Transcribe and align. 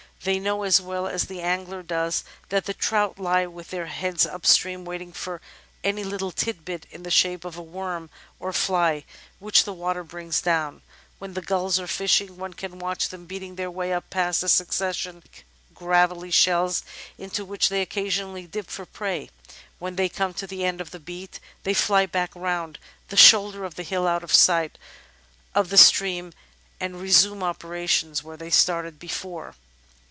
They 0.23 0.37
know 0.37 0.61
as 0.61 0.79
well 0.79 1.07
as 1.07 1.23
the 1.25 1.41
angler 1.41 1.81
does 1.81 2.23
that 2.49 2.65
the 2.65 2.75
trout 2.75 3.17
lie 3.17 3.47
with 3.47 3.71
their 3.71 3.87
heads 3.87 4.23
up 4.23 4.45
stream, 4.45 4.85
waiting 4.85 5.11
for 5.11 5.41
any 5.83 6.03
little 6.03 6.31
titbit 6.31 6.85
in 6.91 7.01
the 7.01 7.09
shape 7.09 7.43
of 7.43 7.57
a 7.57 7.61
worm 7.63 8.11
or 8.39 8.53
fly 8.53 9.03
which 9.39 9.63
the 9.63 9.73
water 9.73 10.03
brings 10.03 10.39
down. 10.39 10.83
When 11.17 11.33
the 11.33 11.41
Gulls 11.41 11.79
are 11.79 11.87
fishing, 11.87 12.37
one 12.37 12.53
can 12.53 12.77
watch 12.77 13.09
them 13.09 13.25
beating 13.25 13.55
their 13.55 13.71
way 13.71 13.91
up 13.93 14.11
past 14.11 14.43
a 14.43 14.47
succession 14.47 15.23
of 15.25 15.73
gravelly 15.73 16.29
shells 16.29 16.83
into 17.17 17.43
which 17.43 17.69
they 17.69 17.81
occasionally 17.81 18.45
dip 18.45 18.67
for 18.69 18.85
prey. 18.85 19.31
When 19.79 19.95
they 19.95 20.07
come 20.07 20.35
to 20.35 20.45
the 20.45 20.63
end 20.65 20.79
of 20.81 20.91
the 20.91 20.99
beat, 20.99 21.39
they 21.63 21.73
fly 21.73 22.05
back 22.05 22.29
round 22.35 22.77
the 23.07 23.17
shoulder 23.17 23.65
of 23.65 23.73
the 23.73 23.81
hill 23.81 24.07
out 24.07 24.23
of 24.23 24.35
sight 24.35 24.77
of 25.55 25.69
the 25.69 25.79
stream 25.79 26.31
and 26.79 27.01
resume 27.01 27.41
operations 27.41 28.23
where 28.23 28.37
they 28.37 28.51
started 28.51 28.99
before. 28.99 29.55